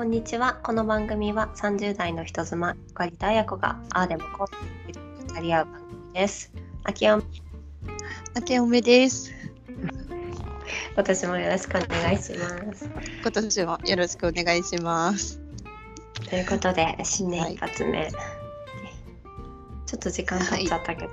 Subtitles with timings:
[0.00, 0.54] こんにちは。
[0.62, 6.50] この番組は30代の人妻、ゆかりとあやこが、ああでもこうでも語り合う番組です。
[6.84, 7.24] あきおん、
[8.34, 9.30] 明けおめです。
[10.94, 12.90] 今年もよろしくお願いします。
[13.20, 15.38] 今年もよろしくお願いします。
[16.30, 18.10] ということで、新年一発目。
[19.84, 21.10] ちょっと時間経っちゃったけど、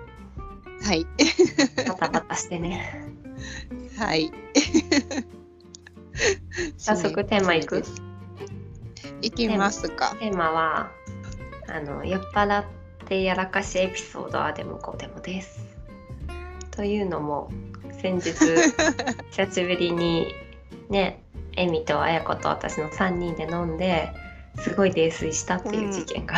[0.85, 1.05] はい。
[1.89, 3.03] バタバタしてね。
[3.99, 4.31] はい。
[6.77, 7.83] 早速テーマいく？
[9.21, 10.15] いきますか。
[10.19, 10.91] テーマは、
[11.67, 12.65] あの、酔っ払っ
[13.05, 15.65] てやらかしエピソードはでもこうでもです。
[16.71, 17.49] というのも、
[18.01, 18.33] 先日、
[19.31, 20.27] 久しぶりに
[20.89, 21.23] ね、
[21.55, 24.11] エミとあやこと私の3人で飲んで、
[24.59, 26.35] すごい泥酔したっていう事件が。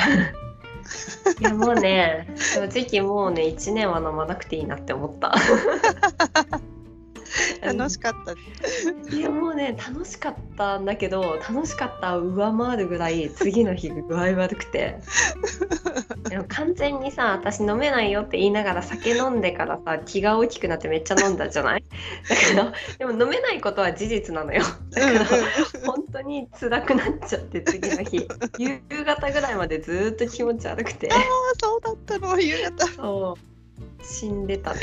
[1.40, 5.36] いやもうね正直もうね1年は飲まなくていいなって思った
[7.62, 8.34] 楽しかった。
[9.16, 15.00] いやもうね楽しかったんだけど楽しかったを上回るぐらい次の日具合悪くて。
[16.48, 21.84] 完全にさ私飲めないよって言いながら酒飲んでからさ気が大きくなってめっちゃ飲んだじゃない？
[22.56, 24.62] だからでも飲めないことは事実なのよ。
[24.92, 25.26] だから
[25.86, 28.28] 本当に辛くなっちゃって次の日。
[28.58, 31.10] 夕方ぐらいまでずーっと気持ち悪くて。
[31.12, 31.22] ああ、
[31.60, 32.88] そうだったの、夕方。
[32.88, 34.04] そう。
[34.04, 34.82] 死んでたね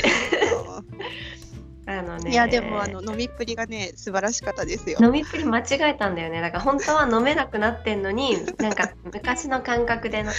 [1.87, 4.97] あのねいや、でも、あの、飲みっぷりがね、素晴らしかったですよ。
[5.01, 10.31] 飲みっぷり間違えたんだよねだから本当は飲めなくなってんのに なんか昔の感覚での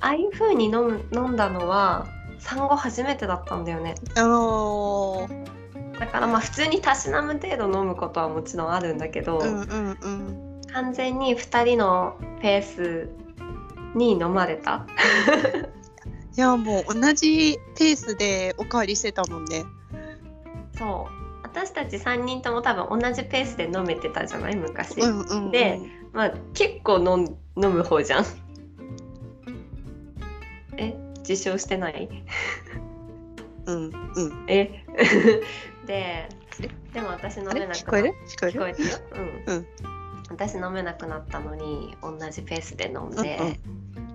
[0.00, 2.06] ああいう風に飲む飲んだのは
[2.38, 5.28] 産後初めてだったんだよねあの
[5.98, 10.60] だからまあ普通にたしなむ程度飲むことはもちろんあるんだけど、うんうんうん。
[10.72, 13.08] 完全に2人のペース
[13.94, 14.86] に飲まれた
[16.36, 19.64] いや、もう同じペースでおかわりしてたもんね。
[20.76, 21.14] そう。
[21.42, 24.56] 私たち3人とも多分同じペースで飲めてたじゃない？
[24.56, 25.50] 昔、うんうん、うん。
[25.50, 25.80] で
[26.12, 28.24] まあ結構飲ん飲む方じゃん。
[30.76, 30.96] え？
[31.18, 32.08] 自称してない？
[33.66, 33.92] うんうん。
[34.48, 34.84] え？
[35.86, 36.28] で
[36.92, 37.80] でも私飲あめなくなれ？
[37.80, 38.14] 聞こえる？
[38.26, 38.52] 聞こえる？
[38.52, 38.96] 聞こえるよ、
[39.46, 39.54] うん。
[39.54, 39.66] うん。
[40.30, 43.46] 私飲めなくなったのに同じペースで飲んで、うん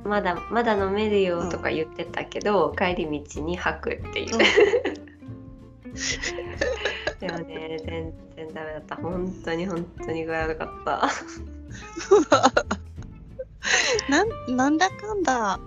[0.04, 0.10] うん。
[0.10, 4.89] まだまだ飲めるよとか言ってたけど、帰り道に吐くっていう、
[7.20, 8.96] でもね全然ダメだった。
[8.96, 11.10] 本当に本当に具合悪かった。
[14.10, 15.60] なんなんだかんだ。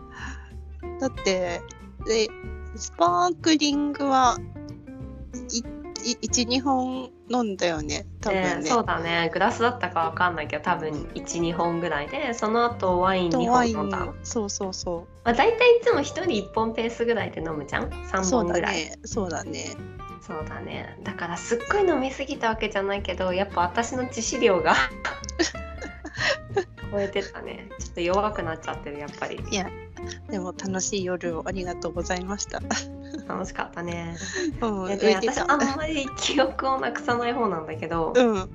[1.00, 1.60] だって
[2.06, 2.28] で
[2.76, 4.38] スパークリングは
[5.50, 8.06] いい12本飲んだよね。
[8.20, 8.62] 多分ね。
[8.62, 9.30] でそうだね。
[9.32, 17.84] グラスだったかわかんないけど多分12本ぐらいでその後ワイン2とワイ本飲んだ、ンそうそうそまあ、大体いつも1人1本ペースぐらいで飲むじゃん？
[17.84, 18.74] う3そうだ本ぐらい。
[18.74, 18.98] ね。
[19.04, 19.76] そうだね
[20.24, 20.96] そうだね。
[21.02, 24.76] だからすっごい飲みすぎたわけじゃないけどやっぱ私の致死量が
[26.92, 27.68] 超えてたね。
[27.80, 29.42] ちょっと弱くなっちゃってるやっぱり。
[29.50, 29.68] いや
[30.30, 32.60] でも楽しい夜をありがとうございました。
[33.26, 34.16] 楽しかったね。
[34.60, 38.48] うんでで私あんまり記憶をなくさない方なんだけどうん。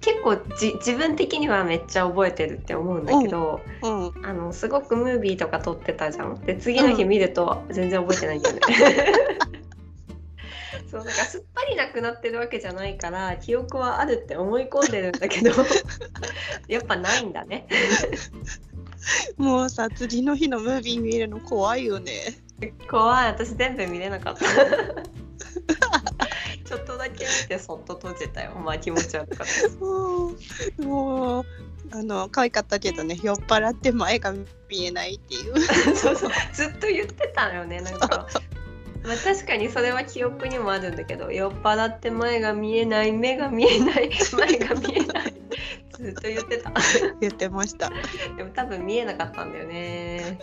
[0.00, 4.12] 結構じ自分的にはめっちゃ覚えてるって思うんだけど、うん。
[4.24, 6.36] あのすごくムービーとか撮ってたじゃん。
[6.36, 8.62] で次の日見ると全然覚えてないんだよね、
[10.92, 15.50] そうなんかすっぱりなくなってるわけじゃないから記憶はあるって思い込んでるんだけど
[16.68, 17.66] やっぱないんだね。
[19.38, 22.12] もうさ次の日のムービー見るの怖いよね。
[22.90, 23.26] 怖い。
[23.28, 24.44] 私全部見れなかった。
[26.62, 28.52] ちょっとだけ見てそっと閉じたよ。
[28.56, 30.36] まあ気持ち悪かったもう
[30.82, 31.44] もう
[31.90, 33.18] あの可愛かったけどね。
[33.22, 34.34] 酔っ払って前が
[34.68, 35.58] 見えないっていう。
[35.96, 36.30] そうそう。
[36.52, 37.80] ずっと言ってたよね。
[37.80, 38.28] なんか。
[39.04, 45.34] まあ、確かにそれは記憶にもあるんだけど酔っ払って前が見えない目が見えない 前が見えない。
[45.92, 46.72] ずっと言ってた。
[47.20, 47.88] 言ってました。
[47.88, 47.90] い
[48.36, 50.38] でも多分見えなかったんだよね。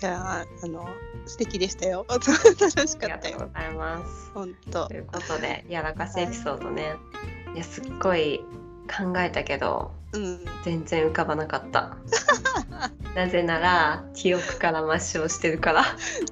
[0.00, 0.88] やーあの
[1.26, 2.06] 素敵でしたよ。
[2.10, 2.22] 楽
[2.88, 3.32] しあかったよ。
[3.32, 4.30] りがとうございます。
[4.32, 4.88] 本当。
[4.88, 6.96] ということでやらかしエピソードね。
[7.54, 8.44] いやすっごい
[8.88, 10.44] 考えたけどうん。
[10.64, 11.96] 全然浮かばなかった。
[13.14, 15.84] なぜなら記憶から抹消してるから。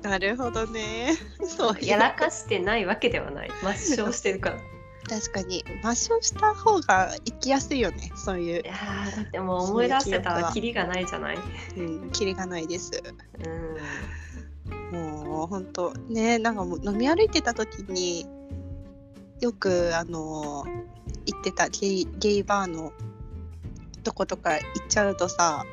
[0.03, 1.17] なるほどね。
[1.47, 3.51] そうやらかしてないわけではない。
[3.63, 4.57] 抹消してるから。
[4.57, 4.61] い
[5.09, 5.65] 確かに。
[5.83, 8.13] 抹消した方が生きやすいよね。
[8.15, 11.39] そういう、やーだってもう思い出してたらキリがないじゃない。
[11.77, 12.91] うん、キリがないです。
[13.45, 13.79] うん。
[14.93, 18.27] もう本当ねなんかもう飲み歩いてた時に
[19.41, 20.65] よくあの
[21.27, 22.93] 行ってたゲイゲイバーの
[24.09, 25.65] とことか行っちゃうとさ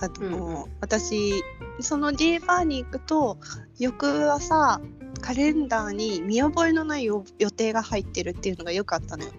[0.00, 0.72] あの、うん。
[0.80, 1.42] 私
[1.80, 3.38] そのゲイバーに行くと
[3.78, 4.80] 翌朝
[5.20, 9.32] カレンダーに見覚えのない予予定が入ってるっていうのがよくあったのよ。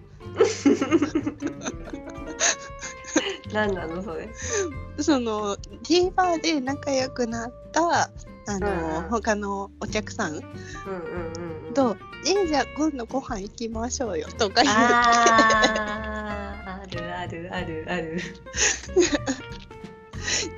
[3.52, 4.28] 何なのそれ？
[4.98, 8.10] そのゲイバーで仲良くなった
[8.46, 11.74] あの、うん他のお客さんうんうんうんうん。
[11.74, 16.09] と「えじゃあ今度ご飯行きましょうよ」とか言って
[16.90, 18.18] るあるあるある。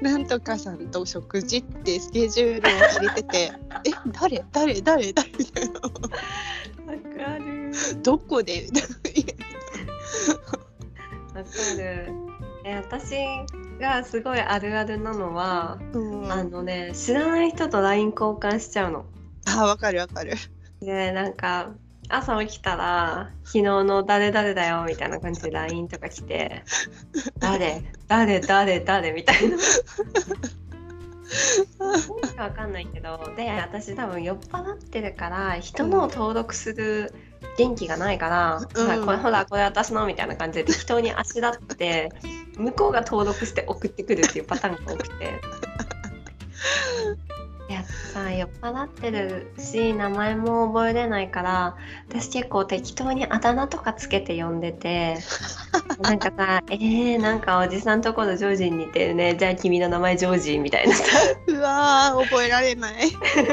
[0.03, 3.53] なんとかさんと食事ってスケジュールを入れてて
[3.87, 4.45] 「え誰？
[4.53, 4.81] 誰？
[4.83, 5.13] 誰？
[5.13, 6.01] 誰?」みたいなわか
[7.39, 8.67] る「どこで?
[11.35, 12.13] 」わかる。
[12.65, 13.17] え私
[13.81, 16.33] がすごいあるあるなのは、なうん。
[16.33, 19.05] あのね知らない人と LINE 交換しちゃうの。
[19.47, 20.35] あわかるわかる。
[20.81, 21.71] でなんか
[22.09, 26.63] 朝起きたら昨日の誰々だよみたいな感じで LINE とか来て
[27.39, 27.83] 誰？
[28.09, 28.41] 誰？
[28.41, 28.81] 誰？
[28.81, 29.13] 誰？
[29.13, 29.57] みたいな。
[31.79, 37.15] 何かわかんないけどで私多分酔っ払ってるから人のを登録する
[37.57, 38.87] 元気がないから、うん。
[38.87, 42.11] ほらこれほらこれ私のみたいな感じで適当にあしらって
[42.57, 45.41] 向こうが登録して送ってくるっていうパターンが多くて。
[48.23, 51.77] さ酔っ払ってるし名前も覚えれないから
[52.09, 55.19] 私結構適当にあだ名とかつけて呼んでて
[56.03, 59.35] なんかさ「えー、なんかおじさんとこのジョージに似てるね。
[59.37, 61.05] じゃあ君の名前ジョージ」みたいなさ。
[61.49, 63.11] うわー覚えられない。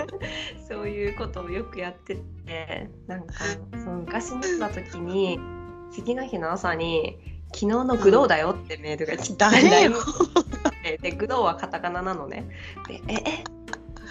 [0.67, 3.33] そういうことをよくやっててなんか
[3.73, 5.39] その昔にった時に
[5.91, 7.17] 次の日の朝に
[7.53, 9.93] 「昨日のグローだよ」ってメールが来て誰よ。
[10.83, 12.47] ででグローはカタカナなのね。
[12.87, 13.58] でええ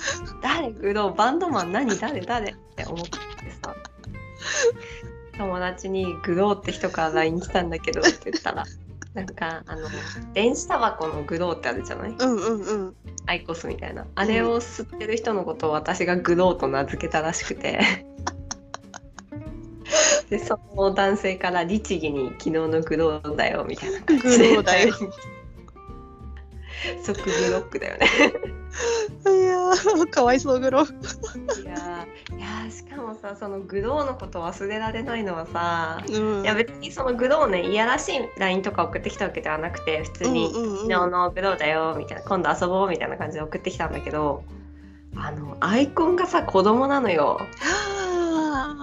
[0.42, 3.10] 誰グローバンドマン何誰誰って思って
[3.62, 3.74] さ。
[5.36, 8.64] 友達に「グローって人から LINE 来たんだけど」って言ったら
[9.14, 9.88] なんかあの
[10.34, 12.10] 電子タバコのグローってあるじゃない？
[12.10, 12.96] うんうんうん。
[13.26, 14.06] アイコスみたいな。
[14.14, 18.04] あれを吸ってる人のことを私がグローと名付けたらしくて。
[20.30, 24.48] でその男性から律儀に「昨日のグローだよ」みたいな感じで。
[24.50, 24.94] グローだよ
[27.04, 28.06] 即ブロックだよね。
[29.24, 36.42] いやーかわいそうグロいやーいやーしかもさそのグローのこと忘れられないのはさうん。
[36.42, 44.44] いや別にそのグローねいやらしい LINE とか送ってきたわけではなくて普通に昨日のグローだよみたいな今度遊ぼうみたいな感じで送ってきたんだけど
[45.16, 47.40] あのアイコンがさ子供なのよ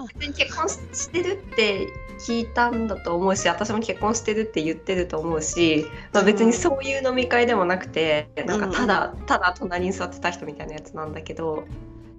[0.06, 1.88] あ別に結婚ししてるって
[2.19, 11.66] 聞いたんだと思うし私も結婚してるって言ってると思うし、まあ、別にそういう飲み会でもなくて、なんかただただ隣に座ってた人みたいなやつなんだけど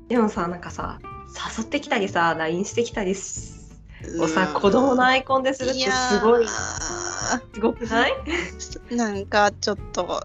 [0.08, 0.98] でもさなんかさ
[1.58, 6.48] 誘ってきたりさ LINE してきたりをさ子供のアイコンでするってすごいや
[7.54, 8.12] すごくない？
[8.90, 10.24] ーなんかちょっと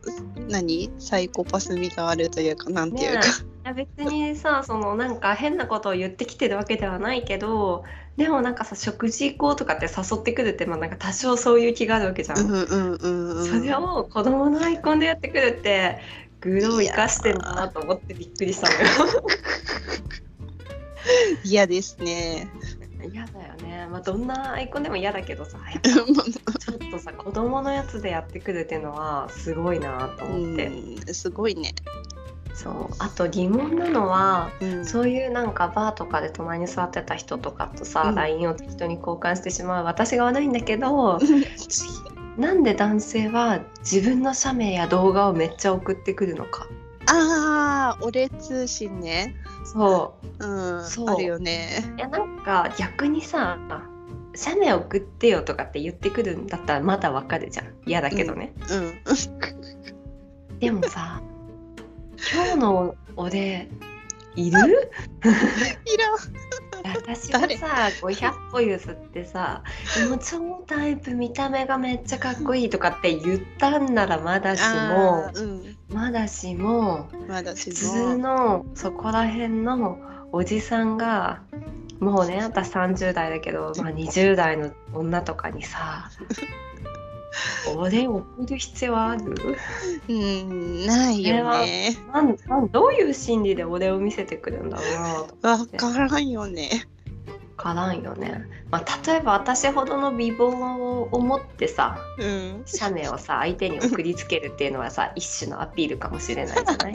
[0.49, 0.91] 何？
[0.99, 7.83] サイコパス味があるというかなんていうか、ねいや別にさそのなんか変なことを言ってきてるわけではないけど
[8.17, 12.39] でもなんかさ食事行こうとかって誘ってくるってまあなんか多少そういう気があるわけじゃん。
[12.39, 15.99] うんうんうんうんそれを子供のアイコンでやってくるって
[16.41, 18.73] グロを生かしてんだなと思ってびっくりしたの
[19.15, 19.23] よ。
[21.43, 22.47] 嫌ですね
[23.11, 23.87] 嫌だよね。
[23.89, 30.67] まあどんなアイコンでも嫌だけどさ やっぱちょっとさ子供のやつでやってくるっていうのはすごいなと思って。
[30.67, 31.73] うんすごいね、
[32.53, 32.95] そう。
[32.99, 38.15] あと疑問なのはうん、そういうなんかバーとかで隣に座ってた人とかとさ、うん。
[38.15, 39.85] LINE を適当に交換してしまう。
[39.85, 41.19] 私が悪いんだけど
[42.37, 46.67] なんで男性は自分の写メや動画をめっちゃ送ってくるのか。
[47.07, 49.35] ああ俺通信ね。
[49.65, 50.45] そう。
[50.45, 51.09] んそう。
[51.09, 51.83] あるよね。
[51.95, 53.57] ういやなんか逆にさ
[54.35, 57.65] 写メ送ってよとかって言ってくるんだったらまだわかるじゃん。
[57.85, 60.59] 嫌だけどね、うん。
[60.59, 61.21] でもさ
[62.33, 63.69] 今日の俺
[64.35, 64.51] いる？
[64.51, 64.91] いらん。
[66.83, 69.63] 私がさ500歩譲ってさ
[70.09, 75.77] 「もう超タイプ見た目がめっちゃかっこいい」とかって言ったんならまだしもうん。
[75.89, 79.99] まだしもまだし普通のそこら辺の
[80.31, 81.41] おじさんが
[81.99, 86.09] もうね私30代だけど、まあ、20代の女とかにさ
[87.77, 89.35] 俺送る必要ある？
[90.09, 91.95] うんないよね。
[92.13, 96.85] なんなんどういう心理で俺を見せてくるんだろうなとわからんよね。
[97.57, 100.45] からんよね、まあ、例えば私ほどの美貌
[101.11, 102.63] を持ってさうん。
[102.65, 106.93] 写メをさ相手に送りつけるっていうのはさ 一種のアピールかもしれないじゃない？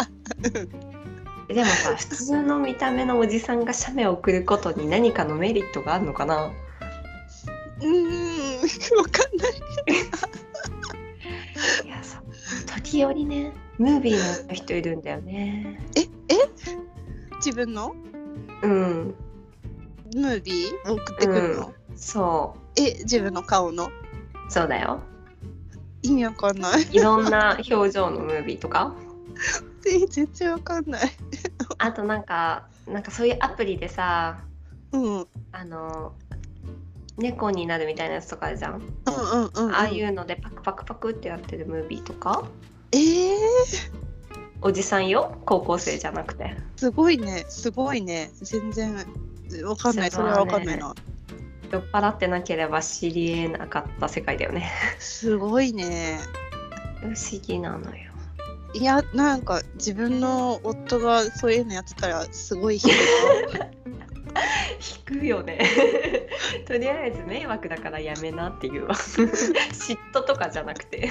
[1.54, 6.50] でもさ普通の見た目のおじさんが写メを送ることに何かのメリットがあるのかな？
[7.82, 8.04] うん
[8.56, 9.52] わかんない
[12.86, 13.52] 時折ね。
[13.78, 15.80] ムービーの人いるんだよね。
[15.96, 16.06] ええ？
[17.36, 17.94] 自分の？
[18.62, 19.14] うん。
[20.14, 20.92] ムービー？
[20.92, 23.86] 送ってくるの、そえ自分の顔の？
[23.86, 23.90] う
[24.48, 25.00] そうだよ。
[26.02, 26.82] 意味わかんない。
[26.92, 28.94] いろんな表情のムービーとか？
[29.86, 31.10] え 全然わかんない。
[31.78, 34.38] あとなんかなんかそういうアプリでさ
[34.92, 35.02] うん。
[35.02, 36.12] うんあの
[37.18, 39.74] 猫になるみたいなやつとかあるじゃん、うんうん、うん。
[39.74, 42.44] ああいうのでパクパクパクってやってるムービーとか？
[42.92, 43.36] えー、
[44.62, 47.44] おじさんよ高校生じゃなくてすごいね。
[47.48, 48.30] すごいね。
[48.42, 48.94] 全然
[49.64, 50.10] わかんない。
[50.10, 50.94] それはわかんないな。
[51.72, 56.20] 酔っ払ってなければ知りえなかった世界だよねすごいね。
[57.00, 58.06] 不思議なのよ
[58.74, 62.86] いや、なんか自分の夫がそういうのやってたらすごい引く
[65.10, 65.58] 引くよね。
[66.66, 68.86] とりあえず迷惑だからやめなっていう。
[68.86, 71.10] わ嫉妬とかじゃなくて。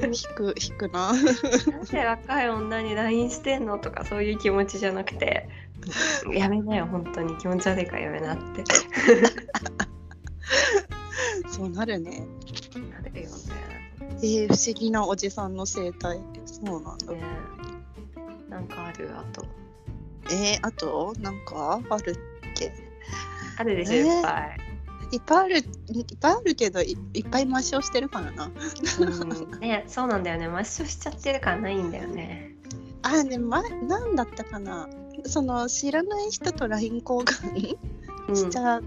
[0.00, 0.06] な。
[0.06, 1.12] 引く、引くな。
[1.12, 5.48] なんで若い女に LINE してんのとかそういう気持ちじゃなくて。
[6.32, 7.36] やめなよ本当に。
[7.38, 8.62] 気持ち悪いからやめなって。
[11.50, 12.26] そうなるね。
[13.02, 13.36] なるよね。
[14.00, 16.20] えー、不思議なおじさんの生態。
[16.46, 17.12] そうなんだ。
[17.12, 17.20] ね
[18.48, 19.10] なんかある？
[19.16, 19.44] あと。
[20.30, 21.80] えー、あと、なんか？
[21.90, 22.10] ある？
[22.12, 22.16] っ
[22.70, 22.72] け
[23.56, 24.46] あるでしょえーいっぱ。
[25.12, 25.64] い、いっぱいある、いっ
[26.20, 28.50] ぱいあるけど、いいっぱい抹消してるからな。
[29.00, 29.60] うん。
[29.60, 30.48] ねそうなんだよね。
[30.48, 32.54] 抹消しちゃってるからないんだよね。
[33.02, 34.88] あ、でも、ま、なんだったかな。
[35.24, 37.76] その知らない人と LINE 交換
[38.28, 38.36] うん。
[38.36, 38.82] しちゃっ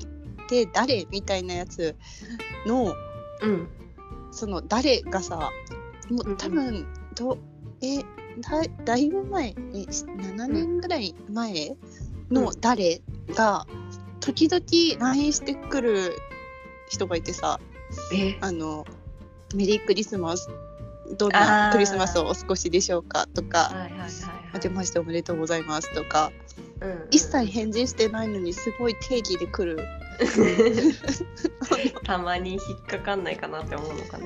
[0.48, 1.96] て誰みたいなやつ
[2.65, 2.94] の
[3.41, 3.67] うん。
[4.32, 5.51] その誰がさ
[6.10, 6.38] もうんううん。
[6.38, 7.38] 多分ど
[7.82, 8.00] え
[8.41, 11.75] だだいぶ前え7年ぐらい前
[12.32, 13.01] の誰
[13.36, 13.65] が
[14.20, 16.15] 時々 LINE してくる
[16.89, 17.60] 人がいてさ
[18.13, 18.38] え？
[18.41, 18.86] あの
[19.55, 20.50] メリークリスマス
[21.17, 23.88] どんなクリスマスをお過ごしでしょうかとか
[24.53, 26.46] 明けましておめでとうございますとかうん
[26.82, 27.08] うん。
[27.12, 29.86] 一切返事してないのにすごい定義で来る。
[32.03, 34.17] たまに引っかかんないかなって思うのか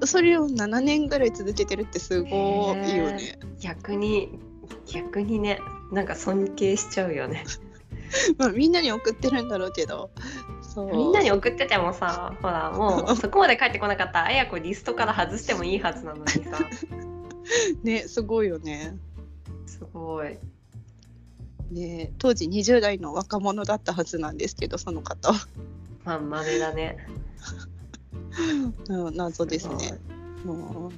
[0.00, 0.06] な。
[0.06, 3.38] それを7年ぐらい続けてるってすごいよね。
[3.60, 4.38] 逆に
[4.86, 5.60] 逆にね
[5.92, 7.44] なんか尊敬しちゃうよね。
[8.38, 10.10] まあみんなに送ってるんだろうけど。
[10.62, 10.90] そう。
[10.90, 16.40] みんなに送っててもさほらもう そこまで帰ってこなかったらあやこリストから外してもいいはずなのにさ。
[17.82, 18.96] ねすごいよね。
[19.66, 20.38] すごい。
[21.70, 25.32] ね当時20代の若者だったはずなんですけどその方。
[25.32, 25.46] は
[26.04, 26.96] まあまめだね。
[28.88, 29.98] うん謎ですね。
[30.44, 30.92] も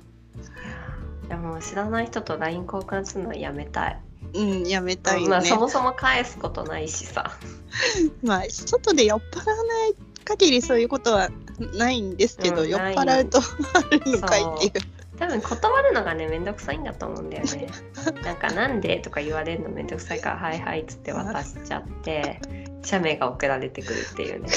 [1.28, 4.00] でも知らない人と LINE 交換するのはやめたい、
[4.35, 5.49] ううんやめたいまあよね。
[5.49, 7.32] そもそも返すことないしさ。
[8.23, 9.94] まあ外で酔っ払わない
[10.25, 11.30] 限りそういうことは
[11.75, 14.99] ないんですけど、うん酔っ払うとあるのかいっていう。
[15.18, 17.66] 多分断るのがねめんどくさいんだと思うんだよね。
[18.23, 22.40] なんかなんでとか言われるのめんどくさいからはいはいっつって渡しちゃって
[22.85, 24.49] 写メが送られてくるっていうね。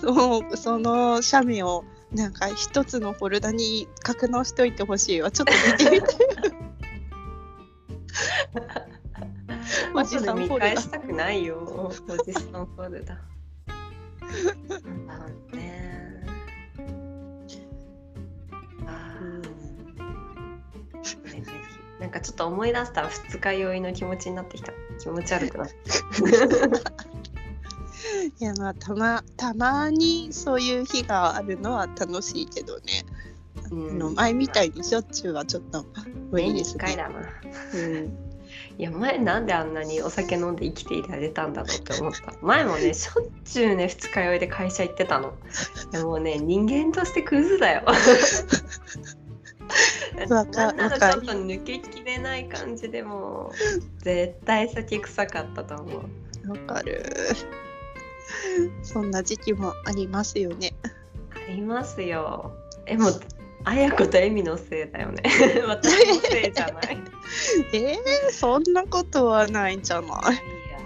[0.00, 5.30] そうその写メをなんか一つのフォルダに格納しといてほしいわ。
[5.30, 6.62] ちょっと見てみたい
[9.94, 11.92] おじさん見返したくないよお
[12.24, 15.56] じさんフォルダあー。
[15.56, 16.26] ね
[22.00, 24.72] なんかちょっと思い出したら二日酔いの気持ちになってきた。
[24.98, 25.74] 気持ち悪くなって
[28.40, 33.04] いやまあたまたまにそういう日があるのは楽しいけどね、
[33.70, 33.90] うん。
[33.90, 35.84] あの前みたいにしょっちゅうはちょっと
[36.32, 36.84] 年に1ですね。
[36.84, 37.20] 回だな
[37.74, 38.32] うん。
[38.78, 42.32] いや前なんであんなにお酒飲んで生きていられたんだろうって思った。
[42.42, 45.34] 前もねしょっちゅうね二日酔いで会社行ってたの。
[45.92, 47.82] いやもうね人間としてクズだよ。
[50.28, 56.02] なんならちょっと抜けきれない感じでもう絶対酒臭かったと思
[56.46, 56.50] う。
[56.50, 57.02] わかる。
[58.82, 60.74] そんな時期もありますよね。
[61.34, 62.52] ありますよ。
[62.86, 63.20] えもう
[63.64, 65.22] あやことえみのせいだよね。
[65.66, 66.98] 私のせいじゃない。
[67.72, 70.08] えー、そんなことはないんじゃない？
[70.08, 70.78] いや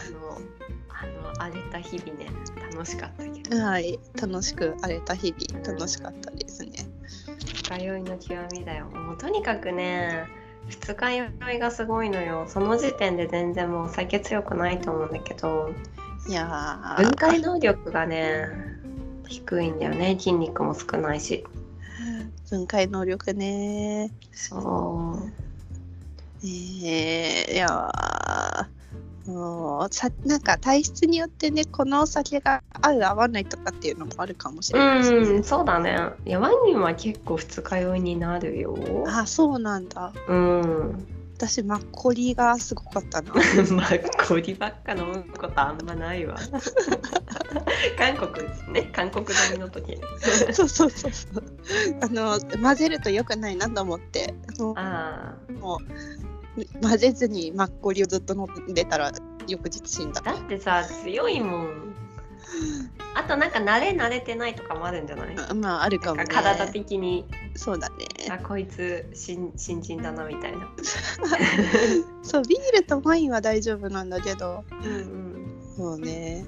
[0.00, 0.40] あの
[0.88, 1.06] あ
[1.36, 2.26] の荒れた日々ね
[2.72, 3.56] 楽しかったけど。
[3.62, 6.70] はい、楽しく荒れた日々楽しかったですね。
[7.38, 8.86] 二日酔いの極みだよ。
[8.86, 10.26] もうとにかくね
[10.68, 12.46] 二日酔いがすごいのよ。
[12.48, 15.70] その時点で全然もうお酒強くないと思うんだけど。
[16.26, 18.48] いや分ー解能力がね
[19.28, 21.44] 低いんだよね筋肉も少ないし
[22.50, 24.10] 分解能力ね。
[24.32, 35.16] そうえー、いやーもうさなんか体質によってねこのお酒が合う合わないとかっていうのもあるかもしれないですね。
[35.16, 38.76] うんそうだねいやワニは結構二日酔いになるよ
[39.06, 40.12] あそうなんだ。
[40.28, 43.32] うん私マッコリがすごかったな。
[43.34, 46.36] マッコリばっか飲むことあんまないわ。
[47.98, 48.90] 韓国ですね。
[48.92, 49.98] 韓国飲みの時。
[50.54, 51.44] そうそうそうそう。
[52.00, 54.32] あの混ぜると良くないなと思って。
[54.58, 55.80] もうあも
[56.56, 59.10] う混ぜずにマッコリをずっと飲んでたら
[59.48, 60.22] 翌日死んだ。
[60.24, 61.94] あだってさ強いもん
[63.16, 65.34] あとなんか慣れ慣れてないとかもあるんじゃない？
[65.48, 67.24] あまああるかも、ね、か体的に。
[67.56, 67.94] そうだね。
[68.30, 70.68] あこいつ新新人だなみたいな。
[72.22, 74.64] そうビールとワインは大丈夫なんだけど。
[74.82, 76.44] うんもうね。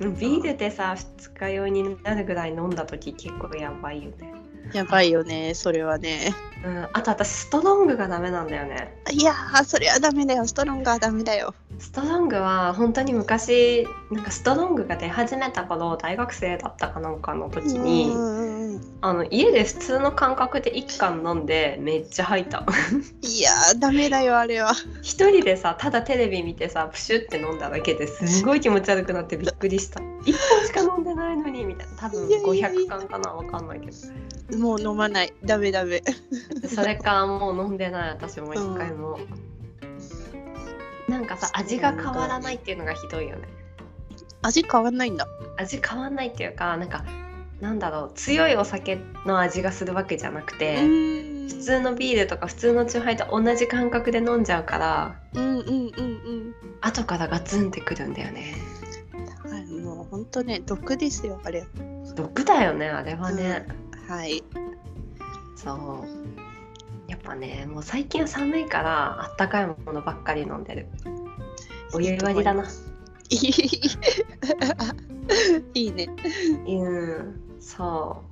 [0.00, 4.32] うんビールでさ二日酔いになるぐらい飲んだ時結構やばいよね。
[4.72, 6.32] やばいよねそれはね。
[6.64, 6.88] うん。
[6.92, 8.96] あと私ストロングがダメなんだよね。
[9.12, 10.46] いやーそれはダメだよ。
[10.46, 22.64] ストロングはダメだよストロングは本当に昔なんかストロングが出始めた頃大学生だったかなんかの時にうんうんうんあの家で普通の感覚で1缶飲んでめっちゃ吐いた。
[23.20, 24.72] いやーダメだよあれは。
[25.02, 30.00] 一人でさただテレビ見てさプシュって飲んだだけですごい気持ち悪くなってびっくりした。
[30.00, 31.96] 1本しか飲んでないのにみたいな。
[31.96, 32.68] 多分いやいやいや。
[32.70, 33.90] 500缶かなわかんないけ
[34.52, 34.58] ど。
[34.58, 35.34] もう飲まない。
[35.44, 36.02] ダメダメ。
[36.72, 39.18] それかもう飲んでない私も一回も、
[41.08, 43.48] なんかさ味が変わらないっていうのがひどいよね。
[44.42, 45.26] 味変わんないんだ。
[45.56, 47.04] 味変わんないっていうかなんか
[47.60, 51.48] なんだろう強いお酒の味がするわけじゃなくて、うん。
[51.48, 56.54] 普通のビールとか普通のチューハイと同じ感覚で飲んじゃうからうんうんうんうん。
[56.80, 58.54] 後からガツンってくるんだよね。
[59.48, 61.64] はいもう本当ね毒ですよあれ。
[62.16, 63.66] 毒だよねあれはね、
[64.08, 64.42] はい。
[65.54, 66.41] そう
[67.22, 70.86] ぱねもう最近は寒いからあったかいものばっかり飲んでる。
[71.94, 72.64] お湯割りだな。
[75.74, 76.08] いいね。
[76.66, 78.24] うんそ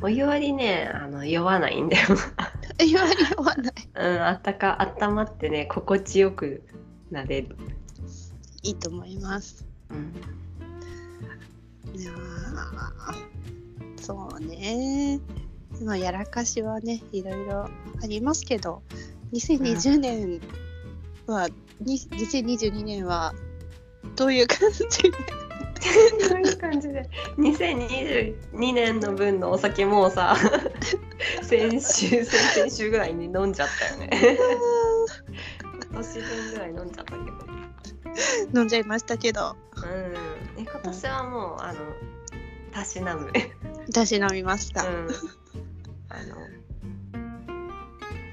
[0.00, 0.04] う。
[0.04, 2.08] お湯割りねあの酔わないんだよ。
[2.78, 3.04] 言わ
[3.56, 3.72] ない。
[3.94, 6.62] うんあったかあったまってね心地よく
[7.10, 7.56] なれる。
[8.62, 9.66] いいと思います。
[9.90, 10.12] うん。
[11.94, 15.20] いやーそうね
[15.82, 17.70] まあやらかしはねいろいろあ
[18.06, 18.82] りますけど
[19.32, 20.40] 2020年
[21.26, 21.48] は、
[21.80, 23.32] に2022年は
[24.16, 25.10] どういう感じで？
[26.28, 30.36] どういう感じで？2022年の分のお酒もうさ
[31.42, 34.38] 先週先々週ぐらいに飲んじゃったよね。
[35.90, 38.60] 今年分ぐらい飲んじゃったけど。
[38.60, 39.56] 飲んじゃいましたけど。
[39.76, 40.62] うん。
[40.62, 41.78] え今年はもうあの
[42.72, 43.32] たしなむ。
[43.88, 45.08] 私飲みました、うん
[46.14, 46.36] あの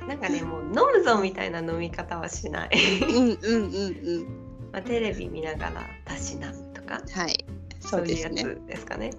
[0.08, 2.70] なんかねもう飲むぞみたいな飲み方はしない、
[3.04, 4.28] うん、うんうんうん。
[4.72, 7.46] まあ、テレビ見ながらたしなむとかはい。
[7.80, 9.12] そそうういうやですねつですかね。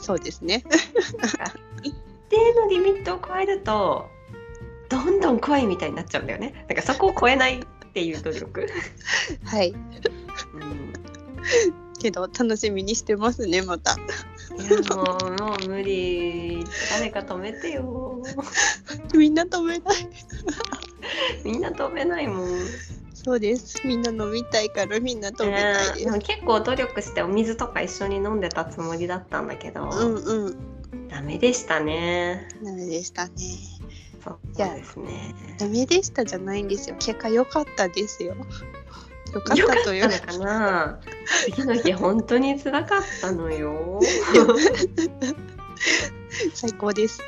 [0.00, 0.64] そうですね。
[1.82, 1.94] 一
[2.28, 4.10] 定のリミットを超えると
[4.88, 6.64] どんどん怖いみたいになっちゃうんだよね。
[6.68, 8.66] なんかそこを超えないっていう努力、
[9.44, 9.70] はい。
[9.70, 9.74] う
[10.58, 10.92] ん、
[11.98, 13.96] けど楽しみにしてますねまた
[14.50, 16.64] もうもう無理。
[16.90, 18.22] 誰か止めてよ。
[19.14, 20.08] みんな止めない。
[21.44, 22.48] みんな止めないもん。
[23.14, 23.80] そうです。
[23.84, 31.08] みんな飲みたいからみんな止めないでねでも結構努力してお水とか一緒に飲んでたつもりだったんだけど、うんうん。
[31.08, 32.48] ダメでしたね。
[32.62, 33.32] ダメでしたね。
[34.24, 35.34] そうですね。
[35.58, 36.96] ダメでしたじゃないんですよ。
[36.98, 38.34] 結果良かったですよ
[39.34, 41.00] よかったというかな。
[41.44, 44.00] 次の日本当に辛かったのよ。
[46.54, 47.22] 最高です。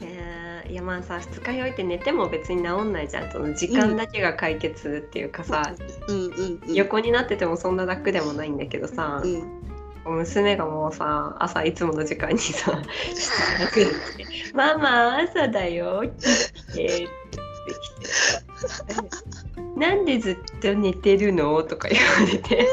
[0.00, 3.30] えーいやまあさ二日酔いって寝ても別に治んないじゃん。
[3.30, 5.74] その時間だけが解決っていうかさ、
[6.08, 9.66] うん横になっててもそんな楽でもないんだけどさ、うん。
[10.06, 12.70] 娘がもうさ朝いつもの時間にさ
[13.14, 13.92] 下がくれて
[14.54, 16.28] 「ママ朝だよ」って
[16.76, 18.45] 言ってきて
[19.76, 22.66] 「なんでずっと寝てるの?」とか言われて。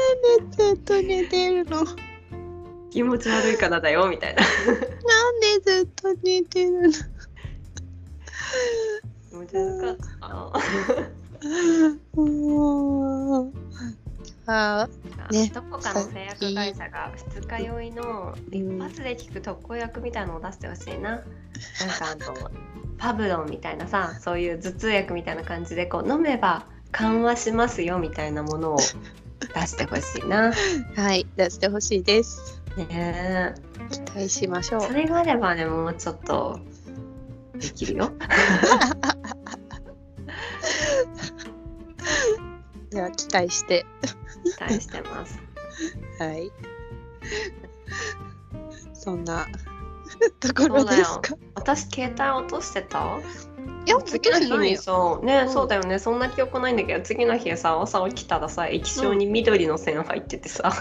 [0.56, 1.82] ずっと寝てるの？
[1.84, 1.96] なん
[2.90, 4.42] 「気持ち悪いからだよ」みたいな。
[5.40, 6.92] でずっと寝てるの？
[9.30, 10.28] 気持ち悪かった。
[12.20, 13.52] も う
[14.46, 14.88] あ
[15.30, 21.10] ねどこかの製薬会社が二日酔いの一発で効く特効薬みたいのを出してほしいな。
[21.10, 21.24] なんか
[22.12, 22.50] あの
[22.98, 30.52] パブロンみたいなさそういう頭痛薬みたいな感じでこう飲めば緩和しますよみたいなものを出してほしいな。
[30.94, 33.54] はい出してほしいですね
[33.90, 34.84] 期待しましょえ。
[34.84, 36.60] うそれがあればねもうちょっと
[37.54, 38.12] できるよ。
[42.90, 43.84] では期待して
[44.44, 45.38] 期待してます。
[46.18, 46.52] はい。
[48.92, 49.46] そんな
[50.40, 51.36] ところですか？
[51.54, 53.18] 私携帯落としてた？
[53.86, 55.50] いや次の日にさね、うん。
[55.50, 55.98] そうだよね。
[55.98, 60.72] そんな記憶ないんだけど次の日さ朝起きたらさ液晶に緑の線入っててさ、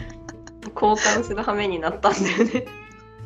[0.74, 2.64] 交換する羽目になったんだよね。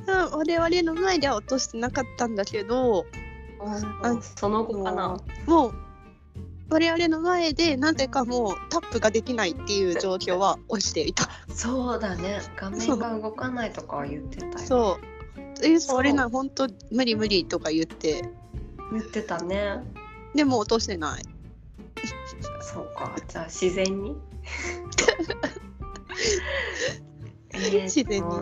[0.06, 3.06] うん我々の前では落としてなかったんだけど
[4.02, 5.16] あその後かな。
[5.46, 5.74] もう
[6.72, 11.28] 我々の前でなぜかもうタップができないっていう状況は起きていた。
[11.54, 14.58] そうだね画面が動かないとかは言ってたよ。
[14.58, 15.64] そう。
[15.64, 18.22] えそれな本当無理無理とか言って
[18.90, 19.82] 言ってたね。
[20.34, 21.22] でも落としてない。
[22.62, 24.16] そうかじゃあ自然に？
[27.52, 28.34] 自然に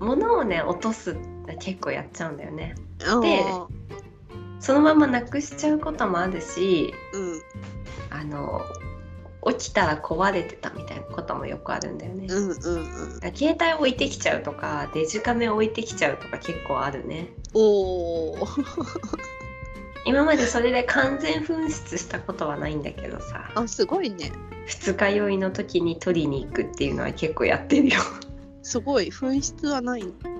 [0.00, 2.74] 物をね落とすって結構やっちゃうんだよね。
[3.20, 3.44] で
[4.60, 7.42] そのままなくしちゃうこともあるしうん
[8.10, 8.62] あの
[9.52, 12.26] 起きたら壊れてたみたいなこともよくあるんだよね。
[12.28, 13.34] うんうんうん。
[13.34, 17.28] 携帯置いてきちゃうとかデジカメ置いてきちゃうとか結構あるね。
[17.54, 18.36] おお。
[20.04, 24.32] 今までそれで完全紛失したことはないんだけどさあすごいね。
[24.66, 28.00] 二日酔いの時に取りに行くっていうのは結構やってるよ。
[28.62, 30.35] すごい紛失はないの。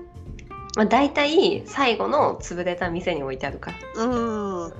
[0.77, 4.03] まあ大体最後の潰れた店に置いてあるから。
[4.03, 4.73] うん。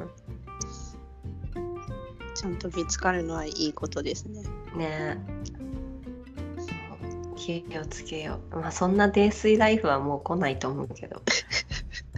[2.36, 4.44] ちゃんと見つかるのはいいことですね。
[4.76, 5.18] ねえ
[7.36, 8.58] 気をつけよう。
[8.58, 11.24] まあそんな泥酔ライフはもう来ないと思うけど。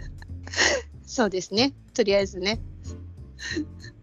[1.06, 1.72] そうですね。
[1.94, 2.60] とりあえずね。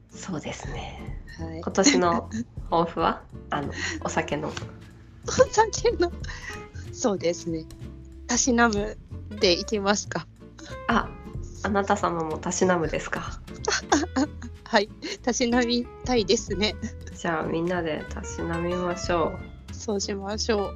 [0.09, 1.21] そうですね。
[1.37, 1.61] はい。
[1.61, 2.29] 今年の
[2.71, 3.21] 抱負は？
[3.51, 4.51] あのお酒の。
[5.27, 6.11] お酒の。
[6.91, 7.65] そうですね。
[8.25, 8.97] たしなむ
[9.29, 10.27] でいきますか。
[10.87, 11.09] あ、
[11.63, 13.39] あなた様もたしなむですか。
[14.65, 14.89] はい。
[15.23, 16.75] たしなみたいですね。
[17.15, 19.37] じゃあみんなでたしなみましょ
[19.71, 20.75] そうしましょう。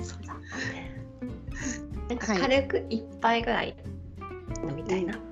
[0.00, 0.04] う。
[0.04, 0.34] そうだ
[0.72, 1.00] ね。
[2.08, 3.76] なんかはい軽く一杯ぐらい
[4.68, 5.18] 飲みたいな。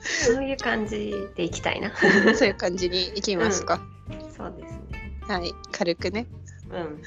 [0.00, 1.92] そういう感じでいきたいな。
[2.34, 3.80] そういう感じにいきますか。
[5.32, 5.54] はい。
[5.70, 6.26] 軽くね。
[6.70, 7.02] うん。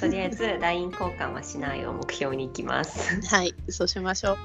[0.00, 3.24] とりあえず LINE 交換はしないを目標にいきます。
[3.26, 3.54] はい。
[3.68, 4.36] そうしましょう。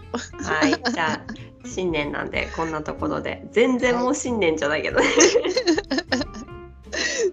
[0.44, 0.92] はい。
[0.92, 1.22] じゃあ
[1.66, 5.06] 新年なんでこんなところで全然もう新年じゃないけどね。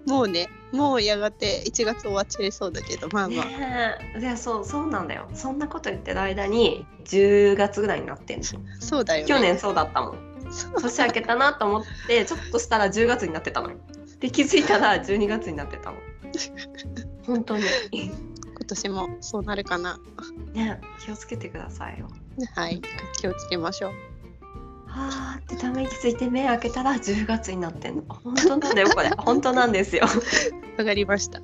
[0.07, 4.19] もうね、もうやがて1月終わっちゃいそうだけど、まあまあ。
[4.19, 8.45] いやそうそうなんだよそんなこと言ってる間に10月ぐらいになってんの
[8.79, 9.27] そうだよね。
[9.27, 10.31] 去年そうだったもん
[10.81, 13.77] 年明けたなと思ってちょっとしたら10月になってたのよ
[14.21, 15.97] で気づいたら12月になってたの
[17.25, 18.11] 本当に今
[18.67, 19.99] 年もそうなるかな。
[20.53, 22.07] ね気をつけてくださいよ
[22.55, 22.81] はい。
[23.19, 23.91] 気をつけましょう。
[24.87, 30.03] はーってため息ついて目開けたら10月になってんの本当なんだよこれ 本当なんですよ
[30.77, 31.41] わかりました。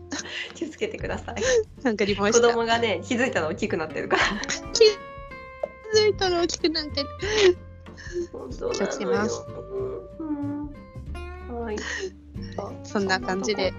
[0.54, 2.48] 気をつけてくださいわかりま子した。
[2.50, 4.24] 供がね気づいたら大きくなってるから
[4.74, 4.84] 気
[5.98, 7.08] づいたら大きくなってる。
[8.32, 9.42] 本当なのよ気をつけます
[10.20, 10.70] うん
[11.50, 11.76] うんはい
[12.84, 13.74] そんな感じで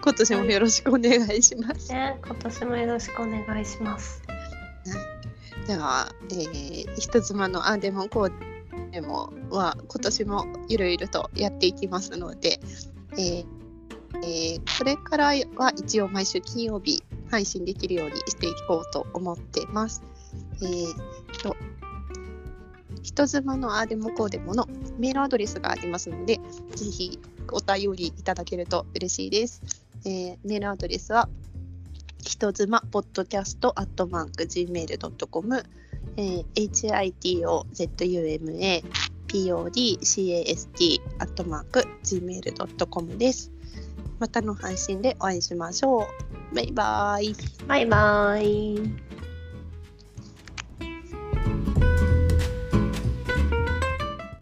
[0.00, 1.92] 今年もよろしくお願いします。
[1.92, 4.22] ね、今年もよろしくお願いします。
[5.66, 8.32] では、えー、人妻のあでもこう
[8.90, 12.58] でもは今年もいろいろとやっていきますので、
[13.12, 13.46] えー
[14.22, 20.02] えーこれからは一応毎週金曜日配信できるようにしていこうと思ってます。
[20.62, 21.56] えーと
[23.02, 24.66] 人妻のあでもこうでもの
[24.98, 26.40] メールアドレスがありますので、
[26.74, 27.18] ぜひ
[27.54, 29.62] お便りいただけると嬉しいです。
[30.04, 31.28] えーメールアドレスは
[32.22, 35.64] 人妻ポッドキャストアットマーク Gmail.com、
[36.16, 38.44] えー、hitozuma
[39.28, 43.50] podcast アットマーク Gmail.com です。
[44.18, 46.08] またの配信でお会いしましょ
[46.52, 46.54] う。
[46.54, 47.34] バイバイ。
[47.66, 49.07] バイバイ。